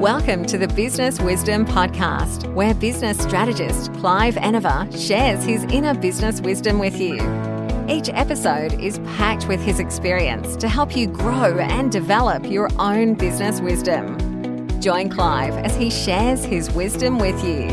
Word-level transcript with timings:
Welcome 0.00 0.44
to 0.48 0.58
the 0.58 0.68
Business 0.68 1.18
Wisdom 1.22 1.64
Podcast, 1.64 2.52
where 2.52 2.74
business 2.74 3.16
strategist 3.18 3.94
Clive 3.94 4.36
Enever 4.36 4.86
shares 4.94 5.42
his 5.42 5.64
inner 5.64 5.94
business 5.94 6.38
wisdom 6.42 6.78
with 6.78 7.00
you. 7.00 7.14
Each 7.88 8.10
episode 8.10 8.74
is 8.74 8.98
packed 9.16 9.48
with 9.48 9.58
his 9.58 9.80
experience 9.80 10.54
to 10.56 10.68
help 10.68 10.94
you 10.94 11.06
grow 11.06 11.58
and 11.60 11.90
develop 11.90 12.44
your 12.44 12.68
own 12.78 13.14
business 13.14 13.62
wisdom. 13.62 14.18
Join 14.82 15.08
Clive 15.08 15.54
as 15.54 15.74
he 15.74 15.88
shares 15.88 16.44
his 16.44 16.70
wisdom 16.72 17.18
with 17.18 17.42
you. 17.42 17.68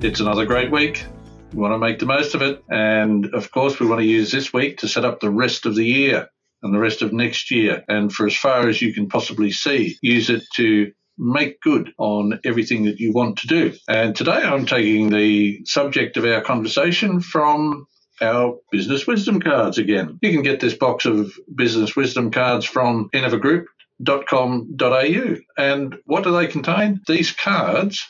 It's 0.00 0.20
another 0.20 0.46
great 0.46 0.70
week. 0.70 1.04
We 1.52 1.58
want 1.58 1.74
to 1.74 1.78
make 1.78 1.98
the 1.98 2.06
most 2.06 2.34
of 2.34 2.40
it. 2.40 2.64
And 2.70 3.26
of 3.34 3.50
course, 3.50 3.78
we 3.78 3.86
want 3.86 4.00
to 4.00 4.06
use 4.06 4.32
this 4.32 4.50
week 4.50 4.78
to 4.78 4.88
set 4.88 5.04
up 5.04 5.20
the 5.20 5.30
rest 5.30 5.66
of 5.66 5.74
the 5.74 5.84
year 5.84 6.30
and 6.62 6.74
the 6.74 6.78
rest 6.78 7.02
of 7.02 7.12
next 7.12 7.50
year. 7.50 7.84
And 7.88 8.12
for 8.12 8.26
as 8.26 8.36
far 8.36 8.68
as 8.68 8.82
you 8.82 8.92
can 8.92 9.08
possibly 9.08 9.50
see, 9.50 9.96
use 10.02 10.30
it 10.30 10.44
to 10.56 10.92
make 11.18 11.60
good 11.60 11.92
on 11.98 12.40
everything 12.44 12.84
that 12.84 13.00
you 13.00 13.12
want 13.12 13.38
to 13.38 13.48
do. 13.48 13.74
And 13.88 14.14
today 14.14 14.40
I'm 14.42 14.66
taking 14.66 15.10
the 15.10 15.60
subject 15.64 16.16
of 16.16 16.24
our 16.24 16.40
conversation 16.40 17.20
from 17.20 17.86
our 18.20 18.58
business 18.70 19.04
wisdom 19.06 19.40
cards 19.40 19.78
again. 19.78 20.18
You 20.22 20.32
can 20.32 20.42
get 20.42 20.60
this 20.60 20.74
box 20.74 21.06
of 21.06 21.32
business 21.54 21.96
wisdom 21.96 22.30
cards 22.30 22.64
from 22.64 23.10
enevergroup.com.au. 23.14 25.36
And 25.56 25.96
what 26.04 26.24
do 26.24 26.32
they 26.32 26.46
contain? 26.46 27.00
These 27.06 27.32
cards 27.32 28.06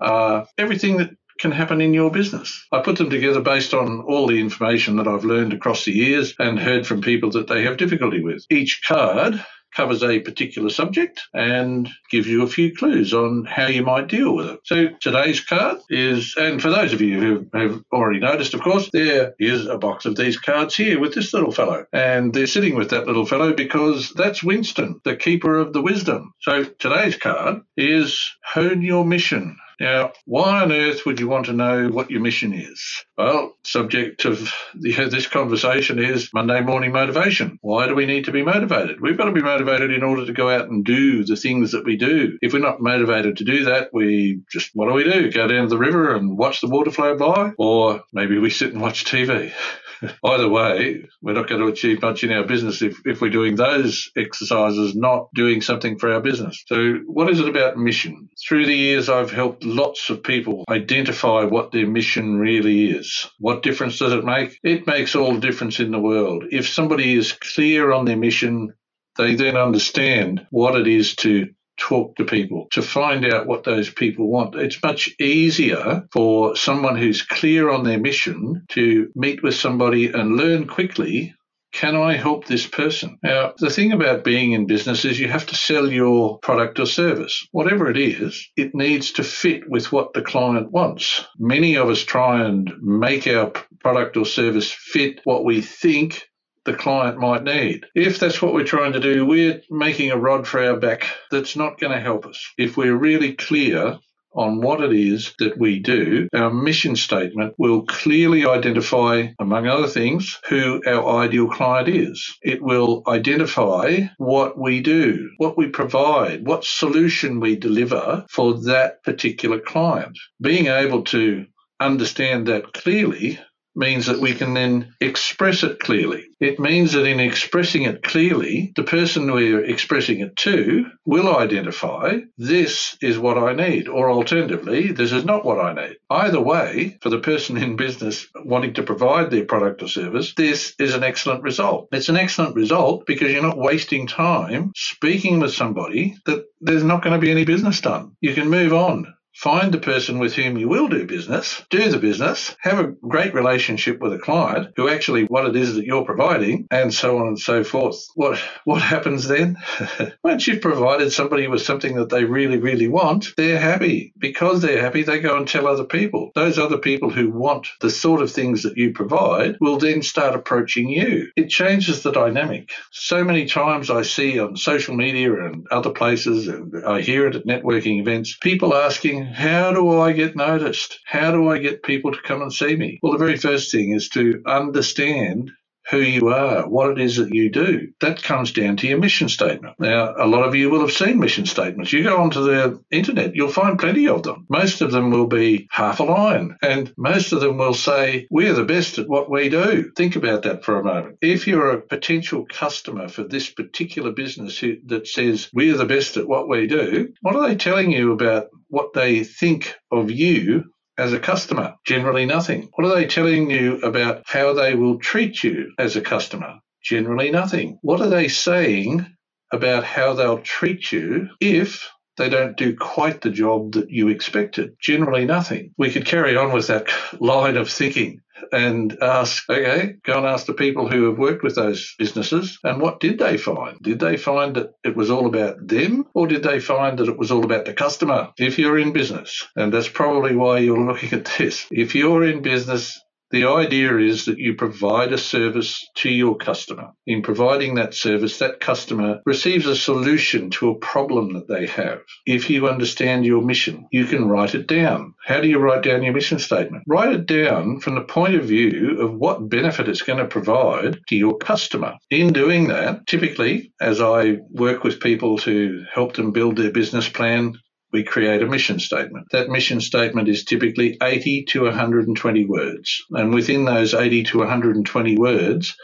are 0.00 0.46
everything 0.58 0.98
that 0.98 1.10
can 1.42 1.50
happen 1.50 1.80
in 1.80 1.92
your 1.92 2.10
business. 2.10 2.66
I 2.70 2.80
put 2.80 2.96
them 2.96 3.10
together 3.10 3.40
based 3.40 3.74
on 3.74 4.00
all 4.02 4.28
the 4.28 4.40
information 4.40 4.96
that 4.96 5.08
I've 5.08 5.24
learned 5.24 5.52
across 5.52 5.84
the 5.84 5.92
years 5.92 6.34
and 6.38 6.56
heard 6.56 6.86
from 6.86 7.02
people 7.02 7.32
that 7.32 7.48
they 7.48 7.64
have 7.64 7.76
difficulty 7.76 8.22
with. 8.22 8.46
Each 8.48 8.80
card 8.86 9.44
covers 9.74 10.02
a 10.04 10.20
particular 10.20 10.70
subject 10.70 11.22
and 11.34 11.88
gives 12.10 12.28
you 12.28 12.42
a 12.42 12.46
few 12.46 12.74
clues 12.76 13.12
on 13.12 13.44
how 13.44 13.66
you 13.66 13.82
might 13.82 14.06
deal 14.06 14.36
with 14.36 14.46
it. 14.46 14.60
So 14.64 14.88
today's 15.00 15.40
card 15.40 15.78
is, 15.90 16.34
and 16.38 16.62
for 16.62 16.70
those 16.70 16.92
of 16.92 17.00
you 17.00 17.20
who 17.20 17.58
have 17.58 17.82
already 17.92 18.20
noticed, 18.20 18.54
of 18.54 18.60
course, 18.60 18.88
there 18.92 19.34
is 19.40 19.66
a 19.66 19.78
box 19.78 20.04
of 20.04 20.14
these 20.14 20.38
cards 20.38 20.76
here 20.76 21.00
with 21.00 21.14
this 21.14 21.34
little 21.34 21.52
fellow. 21.52 21.86
And 21.92 22.32
they're 22.32 22.46
sitting 22.46 22.76
with 22.76 22.90
that 22.90 23.06
little 23.06 23.26
fellow 23.26 23.52
because 23.52 24.12
that's 24.14 24.44
Winston, 24.44 25.00
the 25.04 25.16
keeper 25.16 25.58
of 25.58 25.72
the 25.72 25.82
wisdom. 25.82 26.34
So 26.40 26.64
today's 26.64 27.16
card 27.16 27.62
is 27.76 28.20
hone 28.44 28.82
your 28.82 29.04
mission. 29.04 29.56
Now, 29.82 30.12
why 30.26 30.62
on 30.62 30.70
earth 30.70 31.04
would 31.06 31.18
you 31.18 31.26
want 31.26 31.46
to 31.46 31.52
know 31.52 31.88
what 31.88 32.08
your 32.08 32.20
mission 32.20 32.52
is? 32.52 33.04
Well, 33.18 33.56
subject 33.64 34.24
of 34.24 34.54
the, 34.76 34.92
this 35.10 35.26
conversation 35.26 35.98
is 35.98 36.30
Monday 36.32 36.60
morning 36.60 36.92
motivation. 36.92 37.58
Why 37.62 37.88
do 37.88 37.96
we 37.96 38.06
need 38.06 38.26
to 38.26 38.30
be 38.30 38.44
motivated? 38.44 39.00
We've 39.00 39.18
got 39.18 39.24
to 39.24 39.32
be 39.32 39.42
motivated 39.42 39.90
in 39.90 40.04
order 40.04 40.24
to 40.24 40.32
go 40.32 40.48
out 40.48 40.68
and 40.68 40.84
do 40.84 41.24
the 41.24 41.34
things 41.34 41.72
that 41.72 41.84
we 41.84 41.96
do. 41.96 42.38
If 42.40 42.52
we're 42.52 42.60
not 42.60 42.80
motivated 42.80 43.38
to 43.38 43.44
do 43.44 43.64
that, 43.64 43.88
we 43.92 44.42
just, 44.52 44.70
what 44.72 44.86
do 44.86 44.94
we 44.94 45.02
do? 45.02 45.32
Go 45.32 45.48
down 45.48 45.64
to 45.64 45.68
the 45.68 45.78
river 45.78 46.14
and 46.14 46.38
watch 46.38 46.60
the 46.60 46.68
water 46.68 46.92
flow 46.92 47.16
by? 47.16 47.50
Or 47.58 48.04
maybe 48.12 48.38
we 48.38 48.50
sit 48.50 48.72
and 48.72 48.80
watch 48.80 49.04
TV. 49.04 49.52
Either 50.24 50.48
way, 50.48 51.08
we're 51.20 51.32
not 51.32 51.48
going 51.48 51.60
to 51.60 51.68
achieve 51.68 52.02
much 52.02 52.24
in 52.24 52.32
our 52.32 52.44
business 52.44 52.82
if, 52.82 53.00
if 53.04 53.20
we're 53.20 53.30
doing 53.30 53.56
those 53.56 54.10
exercises, 54.16 54.94
not 54.94 55.28
doing 55.34 55.60
something 55.60 55.98
for 55.98 56.12
our 56.12 56.20
business. 56.20 56.62
So, 56.66 56.94
what 57.06 57.30
is 57.30 57.40
it 57.40 57.48
about 57.48 57.76
mission? 57.76 58.28
Through 58.46 58.66
the 58.66 58.74
years, 58.74 59.08
I've 59.08 59.30
helped 59.30 59.64
lots 59.64 60.10
of 60.10 60.22
people 60.22 60.64
identify 60.68 61.44
what 61.44 61.72
their 61.72 61.86
mission 61.86 62.38
really 62.38 62.90
is. 62.90 63.28
What 63.38 63.62
difference 63.62 63.98
does 63.98 64.12
it 64.12 64.24
make? 64.24 64.58
It 64.62 64.86
makes 64.86 65.14
all 65.14 65.34
the 65.34 65.40
difference 65.40 65.80
in 65.80 65.90
the 65.90 66.00
world. 66.00 66.44
If 66.50 66.68
somebody 66.68 67.14
is 67.14 67.32
clear 67.32 67.92
on 67.92 68.04
their 68.04 68.16
mission, 68.16 68.74
they 69.16 69.34
then 69.34 69.56
understand 69.56 70.46
what 70.50 70.74
it 70.80 70.86
is 70.88 71.14
to 71.16 71.48
talk 71.82 72.16
to 72.16 72.24
people 72.24 72.68
to 72.70 72.80
find 72.80 73.24
out 73.24 73.46
what 73.46 73.64
those 73.64 73.90
people 73.90 74.30
want. 74.30 74.54
It's 74.54 74.82
much 74.82 75.10
easier 75.18 76.06
for 76.12 76.54
someone 76.54 76.96
who's 76.96 77.22
clear 77.22 77.70
on 77.70 77.82
their 77.84 77.98
mission 77.98 78.64
to 78.70 79.10
meet 79.16 79.42
with 79.42 79.54
somebody 79.54 80.06
and 80.12 80.36
learn 80.36 80.68
quickly 80.68 81.34
can 81.72 81.96
I 81.96 82.16
help 82.16 82.46
this 82.46 82.66
person? 82.66 83.18
Now, 83.22 83.54
the 83.58 83.70
thing 83.70 83.92
about 83.92 84.24
being 84.24 84.52
in 84.52 84.66
business 84.66 85.06
is 85.06 85.18
you 85.18 85.28
have 85.28 85.46
to 85.46 85.56
sell 85.56 85.90
your 85.90 86.38
product 86.38 86.78
or 86.78 86.86
service. 86.86 87.48
Whatever 87.50 87.90
it 87.90 87.96
is, 87.96 88.46
it 88.56 88.74
needs 88.74 89.12
to 89.12 89.24
fit 89.24 89.68
with 89.68 89.90
what 89.90 90.12
the 90.12 90.20
client 90.20 90.70
wants. 90.70 91.24
Many 91.38 91.76
of 91.76 91.88
us 91.88 92.02
try 92.02 92.44
and 92.44 92.70
make 92.82 93.26
our 93.26 93.52
product 93.80 94.18
or 94.18 94.26
service 94.26 94.70
fit 94.70 95.22
what 95.24 95.44
we 95.44 95.62
think 95.62 96.28
the 96.64 96.74
client 96.74 97.18
might 97.18 97.44
need. 97.44 97.86
If 97.94 98.18
that's 98.18 98.40
what 98.40 98.54
we're 98.54 98.64
trying 98.64 98.92
to 98.94 99.00
do, 99.00 99.26
we're 99.26 99.62
making 99.70 100.10
a 100.10 100.16
rod 100.16 100.46
for 100.46 100.62
our 100.62 100.76
back 100.76 101.06
that's 101.30 101.56
not 101.56 101.78
going 101.78 101.92
to 101.92 102.00
help 102.00 102.26
us. 102.26 102.40
If 102.58 102.76
we're 102.76 102.96
really 102.96 103.34
clear 103.34 103.98
on 104.34 104.60
what 104.62 104.80
it 104.82 104.92
is 104.92 105.34
that 105.38 105.58
we 105.58 105.78
do, 105.78 106.28
our 106.34 106.50
mission 106.52 106.96
statement 106.96 107.54
will 107.58 107.84
clearly 107.84 108.46
identify, 108.46 109.28
among 109.38 109.66
other 109.66 109.88
things, 109.88 110.38
who 110.48 110.82
our 110.86 111.22
ideal 111.22 111.48
client 111.48 111.88
is. 111.88 112.34
It 112.42 112.62
will 112.62 113.02
identify 113.06 114.02
what 114.18 114.58
we 114.58 114.80
do, 114.80 115.30
what 115.36 115.58
we 115.58 115.68
provide, 115.68 116.46
what 116.46 116.64
solution 116.64 117.40
we 117.40 117.56
deliver 117.56 118.24
for 118.30 118.54
that 118.64 119.02
particular 119.04 119.60
client. 119.60 120.18
Being 120.40 120.66
able 120.66 121.02
to 121.04 121.46
understand 121.80 122.46
that 122.46 122.72
clearly 122.72 123.38
means 123.74 124.06
that 124.06 124.20
we 124.20 124.34
can 124.34 124.54
then 124.54 124.94
express 125.00 125.62
it 125.62 125.80
clearly. 125.80 126.24
It 126.40 126.58
means 126.58 126.92
that 126.92 127.06
in 127.06 127.20
expressing 127.20 127.82
it 127.82 128.02
clearly, 128.02 128.72
the 128.74 128.82
person 128.82 129.30
we're 129.30 129.64
expressing 129.64 130.20
it 130.20 130.36
to 130.36 130.86
will 131.06 131.36
identify 131.36 132.18
this 132.36 132.96
is 133.00 133.18
what 133.18 133.38
I 133.38 133.52
need, 133.52 133.88
or 133.88 134.10
alternatively, 134.10 134.92
this 134.92 135.12
is 135.12 135.24
not 135.24 135.44
what 135.44 135.60
I 135.60 135.72
need. 135.72 135.96
Either 136.10 136.40
way, 136.40 136.98
for 137.00 137.10
the 137.10 137.20
person 137.20 137.56
in 137.56 137.76
business 137.76 138.26
wanting 138.44 138.74
to 138.74 138.82
provide 138.82 139.30
their 139.30 139.44
product 139.44 139.82
or 139.82 139.88
service, 139.88 140.34
this 140.34 140.74
is 140.78 140.94
an 140.94 141.04
excellent 141.04 141.42
result. 141.42 141.88
It's 141.92 142.08
an 142.08 142.16
excellent 142.16 142.56
result 142.56 143.06
because 143.06 143.30
you're 143.30 143.42
not 143.42 143.58
wasting 143.58 144.06
time 144.06 144.72
speaking 144.74 145.40
with 145.40 145.54
somebody 145.54 146.16
that 146.26 146.44
there's 146.60 146.84
not 146.84 147.02
going 147.02 147.14
to 147.14 147.24
be 147.24 147.30
any 147.30 147.44
business 147.44 147.80
done. 147.80 148.16
You 148.20 148.34
can 148.34 148.50
move 148.50 148.72
on 148.72 149.14
Find 149.34 149.72
the 149.72 149.78
person 149.78 150.18
with 150.18 150.34
whom 150.34 150.58
you 150.58 150.68
will 150.68 150.88
do 150.88 151.06
business, 151.06 151.64
do 151.70 151.88
the 151.90 151.98
business, 151.98 152.54
have 152.60 152.78
a 152.78 152.88
great 152.88 153.34
relationship 153.34 153.98
with 154.00 154.12
a 154.12 154.18
client 154.18 154.74
who 154.76 154.88
actually 154.88 155.24
what 155.24 155.46
it 155.46 155.56
is 155.56 155.74
that 155.74 155.86
you're 155.86 156.04
providing, 156.04 156.66
and 156.70 156.92
so 156.92 157.18
on 157.18 157.28
and 157.28 157.38
so 157.38 157.64
forth. 157.64 158.06
What 158.14 158.38
what 158.64 158.82
happens 158.82 159.26
then? 159.26 159.56
Once 160.24 160.46
you've 160.46 160.60
provided 160.60 161.12
somebody 161.12 161.48
with 161.48 161.62
something 161.62 161.96
that 161.96 162.10
they 162.10 162.24
really, 162.24 162.58
really 162.58 162.88
want, 162.88 163.28
they're 163.36 163.58
happy. 163.58 164.12
Because 164.18 164.60
they're 164.60 164.80
happy, 164.80 165.02
they 165.02 165.18
go 165.20 165.36
and 165.36 165.48
tell 165.48 165.66
other 165.66 165.84
people. 165.84 166.30
Those 166.34 166.58
other 166.58 166.78
people 166.78 167.10
who 167.10 167.30
want 167.30 167.68
the 167.80 167.90
sort 167.90 168.22
of 168.22 168.30
things 168.30 168.62
that 168.62 168.76
you 168.76 168.92
provide 168.92 169.56
will 169.60 169.78
then 169.78 170.02
start 170.02 170.34
approaching 170.34 170.88
you. 170.88 171.28
It 171.36 171.48
changes 171.48 172.02
the 172.02 172.12
dynamic. 172.12 172.70
So 172.90 173.24
many 173.24 173.46
times 173.46 173.90
I 173.90 174.02
see 174.02 174.38
on 174.38 174.56
social 174.56 174.94
media 174.94 175.46
and 175.46 175.66
other 175.70 175.90
places, 175.90 176.48
and 176.48 176.84
I 176.84 177.00
hear 177.00 177.26
it 177.26 177.36
at 177.36 177.46
networking 177.46 178.00
events, 178.00 178.36
people 178.40 178.74
asking, 178.74 179.21
how 179.26 179.72
do 179.72 180.00
I 180.00 180.12
get 180.12 180.36
noticed? 180.36 180.98
How 181.06 181.30
do 181.30 181.50
I 181.50 181.58
get 181.58 181.82
people 181.82 182.12
to 182.12 182.22
come 182.22 182.42
and 182.42 182.52
see 182.52 182.76
me? 182.76 182.98
Well, 183.02 183.12
the 183.12 183.18
very 183.18 183.36
first 183.36 183.70
thing 183.70 183.92
is 183.92 184.08
to 184.10 184.42
understand 184.46 185.50
who 185.90 185.98
you 186.00 186.28
are, 186.28 186.68
what 186.68 186.90
it 186.90 187.00
is 187.00 187.16
that 187.16 187.34
you 187.34 187.50
do. 187.50 187.88
That 188.00 188.22
comes 188.22 188.52
down 188.52 188.76
to 188.78 188.86
your 188.88 188.98
mission 188.98 189.28
statement. 189.28 189.76
Now, 189.78 190.14
a 190.16 190.26
lot 190.26 190.46
of 190.46 190.54
you 190.54 190.70
will 190.70 190.80
have 190.80 190.92
seen 190.92 191.18
mission 191.18 191.46
statements. 191.46 191.92
You 191.92 192.04
go 192.04 192.18
onto 192.18 192.44
the 192.44 192.80
internet, 192.90 193.34
you'll 193.34 193.48
find 193.50 193.78
plenty 193.78 194.08
of 194.08 194.22
them. 194.22 194.46
Most 194.48 194.80
of 194.80 194.92
them 194.92 195.10
will 195.10 195.26
be 195.26 195.68
half 195.70 196.00
a 196.00 196.04
line, 196.04 196.56
and 196.62 196.92
most 196.96 197.32
of 197.32 197.40
them 197.40 197.58
will 197.58 197.74
say, 197.74 198.26
We're 198.30 198.54
the 198.54 198.64
best 198.64 198.98
at 198.98 199.08
what 199.08 199.30
we 199.30 199.48
do. 199.48 199.90
Think 199.96 200.16
about 200.16 200.42
that 200.44 200.64
for 200.64 200.78
a 200.78 200.84
moment. 200.84 201.18
If 201.22 201.46
you're 201.46 201.72
a 201.72 201.80
potential 201.82 202.46
customer 202.50 203.08
for 203.08 203.24
this 203.24 203.50
particular 203.50 204.12
business 204.12 204.58
who, 204.58 204.76
that 204.86 205.08
says, 205.08 205.48
We're 205.52 205.76
the 205.76 205.86
best 205.86 206.16
at 206.16 206.28
what 206.28 206.48
we 206.48 206.66
do, 206.66 207.12
what 207.22 207.36
are 207.36 207.48
they 207.48 207.56
telling 207.56 207.90
you 207.90 208.12
about 208.12 208.48
what 208.68 208.92
they 208.94 209.24
think 209.24 209.74
of 209.90 210.10
you 210.10 210.64
as 211.02 211.12
a 211.12 211.18
customer? 211.18 211.74
Generally 211.84 212.26
nothing. 212.26 212.70
What 212.74 212.86
are 212.86 212.94
they 212.94 213.06
telling 213.06 213.50
you 213.50 213.80
about 213.80 214.22
how 214.26 214.54
they 214.54 214.74
will 214.74 214.98
treat 214.98 215.42
you 215.42 215.72
as 215.78 215.96
a 215.96 216.00
customer? 216.00 216.60
Generally 216.82 217.32
nothing. 217.32 217.78
What 217.82 218.00
are 218.00 218.08
they 218.08 218.28
saying 218.28 219.06
about 219.52 219.84
how 219.84 220.14
they'll 220.14 220.40
treat 220.40 220.92
you 220.92 221.28
if 221.40 221.90
they 222.16 222.28
don't 222.28 222.56
do 222.56 222.76
quite 222.76 223.20
the 223.20 223.30
job 223.30 223.72
that 223.72 223.90
you 223.90 224.08
expected? 224.08 224.76
Generally 224.80 225.26
nothing. 225.26 225.74
We 225.76 225.90
could 225.90 226.06
carry 226.06 226.36
on 226.36 226.52
with 226.52 226.68
that 226.68 226.86
line 227.20 227.56
of 227.56 227.68
thinking 227.68 228.20
and 228.52 228.96
ask, 229.02 229.48
okay, 229.48 229.94
go 230.04 230.18
and 230.18 230.26
ask 230.26 230.46
the 230.46 230.54
people 230.54 230.88
who 230.88 231.04
have 231.04 231.18
worked 231.18 231.42
with 231.42 231.54
those 231.54 231.94
businesses 231.98 232.58
and 232.64 232.80
what 232.80 233.00
did 233.00 233.18
they 233.18 233.36
find? 233.36 233.78
Did 233.82 234.00
they 234.00 234.16
find 234.16 234.56
that 234.56 234.74
it 234.84 234.96
was 234.96 235.10
all 235.10 235.26
about 235.26 235.66
them 235.66 236.04
or 236.14 236.26
did 236.26 236.42
they 236.42 236.60
find 236.60 236.98
that 236.98 237.08
it 237.08 237.18
was 237.18 237.30
all 237.30 237.44
about 237.44 237.64
the 237.64 237.74
customer? 237.74 238.30
If 238.38 238.58
you're 238.58 238.78
in 238.78 238.92
business, 238.92 239.46
and 239.56 239.72
that's 239.72 239.88
probably 239.88 240.34
why 240.34 240.58
you're 240.58 240.86
looking 240.86 241.12
at 241.18 241.30
this, 241.38 241.66
if 241.70 241.94
you're 241.94 242.24
in 242.24 242.42
business, 242.42 243.00
The 243.32 243.46
idea 243.46 243.96
is 243.96 244.26
that 244.26 244.38
you 244.38 244.54
provide 244.54 245.12
a 245.12 245.18
service 245.18 245.88
to 245.96 246.10
your 246.10 246.36
customer. 246.36 246.90
In 247.06 247.22
providing 247.22 247.76
that 247.76 247.94
service, 247.94 248.38
that 248.38 248.60
customer 248.60 249.20
receives 249.24 249.66
a 249.66 249.74
solution 249.74 250.50
to 250.50 250.70
a 250.70 250.78
problem 250.78 251.32
that 251.32 251.48
they 251.48 251.66
have. 251.66 252.00
If 252.26 252.50
you 252.50 252.68
understand 252.68 253.24
your 253.24 253.42
mission, 253.42 253.86
you 253.90 254.04
can 254.04 254.28
write 254.28 254.54
it 254.54 254.66
down. 254.66 255.14
How 255.24 255.40
do 255.40 255.48
you 255.48 255.58
write 255.58 255.82
down 255.82 256.02
your 256.02 256.12
mission 256.12 256.38
statement? 256.38 256.84
Write 256.86 257.12
it 257.14 257.26
down 257.26 257.80
from 257.80 257.94
the 257.94 258.02
point 258.02 258.34
of 258.34 258.44
view 258.44 259.00
of 259.00 259.14
what 259.14 259.48
benefit 259.48 259.88
it's 259.88 260.02
going 260.02 260.18
to 260.18 260.26
provide 260.26 261.00
to 261.08 261.16
your 261.16 261.38
customer. 261.38 261.94
In 262.10 262.34
doing 262.34 262.68
that, 262.68 263.06
typically, 263.06 263.72
as 263.80 264.02
I 264.02 264.38
work 264.50 264.84
with 264.84 265.00
people 265.00 265.38
to 265.38 265.84
help 265.92 266.14
them 266.14 266.32
build 266.32 266.56
their 266.56 266.70
business 266.70 267.08
plan, 267.08 267.54
we 267.92 268.02
create 268.02 268.42
a 268.42 268.46
mission 268.46 268.78
statement. 268.78 269.28
That 269.30 269.48
mission 269.48 269.80
statement 269.80 270.28
is 270.28 270.44
typically 270.44 270.96
80 271.02 271.44
to 271.50 271.64
120 271.64 272.46
words. 272.46 273.04
And 273.10 273.34
within 273.34 273.64
those 273.64 273.94
80 273.94 274.24
to 274.24 274.38
120 274.38 275.18
words 275.18 275.76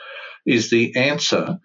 is 0.46 0.70
the 0.70 0.96
answer 0.96 1.58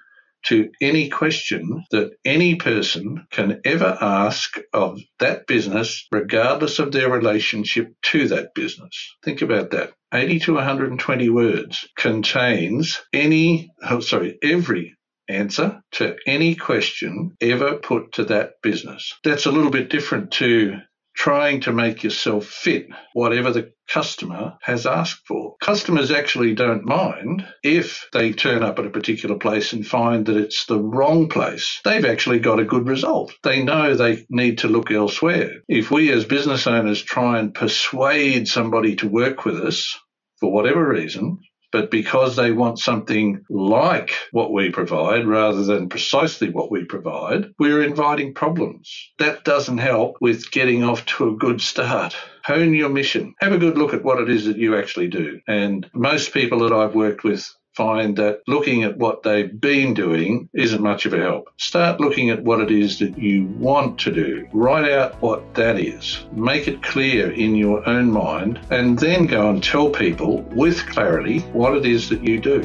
to 0.43 0.69
any 0.81 1.09
question 1.09 1.85
that 1.91 2.11
any 2.25 2.55
person 2.55 3.25
can 3.31 3.61
ever 3.63 3.97
ask 4.01 4.59
of 4.73 4.99
that 5.19 5.47
business, 5.47 6.05
regardless 6.11 6.79
of 6.79 6.91
their 6.91 7.09
relationship 7.09 7.93
to 8.01 8.27
that 8.27 8.53
business. 8.53 9.15
Think 9.23 9.41
about 9.41 9.71
that. 9.71 9.93
80 10.13 10.39
to 10.39 10.53
120 10.55 11.29
words 11.29 11.87
contains 11.95 13.01
any, 13.13 13.71
oh, 13.89 14.01
sorry, 14.01 14.37
every 14.43 14.95
answer 15.29 15.81
to 15.93 16.15
any 16.25 16.55
question 16.55 17.35
ever 17.41 17.77
put 17.77 18.13
to 18.13 18.25
that 18.25 18.53
business. 18.61 19.13
That's 19.23 19.45
a 19.45 19.51
little 19.51 19.71
bit 19.71 19.89
different 19.89 20.31
to 20.33 20.77
trying 21.15 21.61
to 21.61 21.71
make 21.71 22.03
yourself 22.03 22.45
fit 22.45 22.87
whatever 23.13 23.51
the 23.51 23.71
customer 23.87 24.57
has 24.61 24.85
asked 24.85 25.21
for. 25.27 25.55
Customers 25.61 26.11
actually 26.11 26.55
don't 26.55 26.85
mind 26.85 27.45
if 27.61 28.07
they 28.13 28.31
turn 28.33 28.63
up 28.63 28.79
at 28.79 28.85
a 28.85 28.89
particular 28.89 29.37
place 29.37 29.73
and 29.73 29.85
find 29.85 30.25
that 30.25 30.37
it's 30.37 30.65
the 30.65 30.79
wrong 30.79 31.29
place. 31.29 31.79
They've 31.83 32.05
actually 32.05 32.39
got 32.39 32.59
a 32.59 32.65
good 32.65 32.87
result. 32.87 33.33
They 33.43 33.63
know 33.63 33.93
they 33.93 34.25
need 34.29 34.59
to 34.59 34.67
look 34.67 34.89
elsewhere. 34.91 35.51
If 35.67 35.91
we 35.91 36.11
as 36.11 36.25
business 36.25 36.65
owners 36.65 37.01
try 37.01 37.39
and 37.39 37.53
persuade 37.53 38.47
somebody 38.47 38.95
to 38.97 39.07
work 39.07 39.45
with 39.45 39.57
us 39.57 39.95
for 40.39 40.51
whatever 40.51 40.87
reason, 40.87 41.39
but 41.73 41.91
because 41.91 42.35
they 42.35 42.51
want 42.51 42.79
something 42.79 43.43
like 43.49 44.13
what 44.31 44.53
we 44.53 44.69
provide 44.69 45.25
rather 45.25 45.63
than 45.63 45.89
precisely 45.89 46.49
what 46.49 46.71
we 46.71 46.85
provide, 46.85 47.47
we're 47.59 47.83
inviting 47.83 48.33
problems. 48.33 49.11
That 49.17 49.43
doesn't 49.43 49.79
help 49.79 50.15
with 50.21 50.51
getting 50.51 50.83
off 50.83 51.05
to 51.07 51.29
a 51.29 51.35
good 51.35 51.59
start. 51.59 52.15
Hone 52.45 52.75
your 52.75 52.89
mission. 52.89 53.33
Have 53.41 53.53
a 53.53 53.57
good 53.57 53.77
look 53.77 53.93
at 53.93 54.03
what 54.03 54.21
it 54.21 54.29
is 54.29 54.45
that 54.45 54.57
you 54.57 54.77
actually 54.77 55.07
do. 55.07 55.39
And 55.47 55.89
most 55.93 56.33
people 56.33 56.59
that 56.59 56.71
I've 56.71 56.95
worked 56.95 57.23
with 57.23 57.49
find 57.75 58.15
that 58.17 58.41
looking 58.47 58.83
at 58.83 58.97
what 58.97 59.23
they've 59.23 59.59
been 59.59 59.93
doing 59.93 60.49
isn't 60.53 60.81
much 60.81 61.05
of 61.05 61.13
a 61.13 61.19
help. 61.19 61.49
Start 61.57 61.99
looking 61.99 62.29
at 62.29 62.43
what 62.43 62.59
it 62.59 62.71
is 62.71 62.99
that 62.99 63.17
you 63.17 63.45
want 63.57 63.99
to 63.99 64.11
do. 64.11 64.47
Write 64.53 64.91
out 64.91 65.19
what 65.21 65.55
that 65.55 65.79
is. 65.79 66.25
Make 66.31 66.67
it 66.67 66.83
clear 66.83 67.31
in 67.31 67.55
your 67.55 67.87
own 67.87 68.11
mind, 68.11 68.59
and 68.69 68.99
then 68.99 69.25
go 69.25 69.49
and 69.49 69.63
tell 69.63 69.89
people 69.89 70.41
with 70.51 70.85
clarity 70.87 71.39
what 71.53 71.75
it 71.75 71.85
is 71.85 72.09
that 72.09 72.23
you 72.23 72.39
do. 72.39 72.63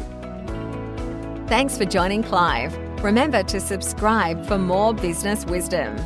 Thanks 1.46 1.78
for 1.78 1.84
joining 1.84 2.22
Clive. 2.22 2.76
Remember 3.02 3.42
to 3.44 3.60
subscribe 3.60 4.44
for 4.44 4.58
more 4.58 4.92
business 4.92 5.46
wisdom. 5.46 5.96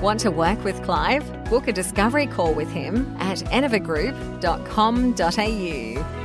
Want 0.00 0.20
to 0.20 0.30
work 0.30 0.62
with 0.64 0.82
Clive? 0.82 1.44
Book 1.50 1.68
a 1.68 1.72
discovery 1.72 2.26
call 2.26 2.54
with 2.54 2.70
him 2.70 3.14
at 3.18 3.38
enevergroup.com.au. 3.38 6.15